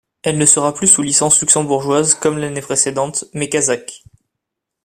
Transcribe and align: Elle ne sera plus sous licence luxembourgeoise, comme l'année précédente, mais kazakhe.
Elle 0.23 0.39
ne 0.39 0.47
sera 0.47 0.73
plus 0.73 0.87
sous 0.87 1.03
licence 1.03 1.39
luxembourgeoise, 1.41 2.15
comme 2.15 2.39
l'année 2.39 2.61
précédente, 2.63 3.25
mais 3.35 3.49
kazakhe. 3.49 4.01